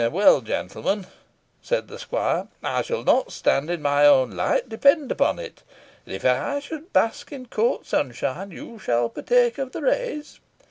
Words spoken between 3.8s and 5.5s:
my own light, depend upon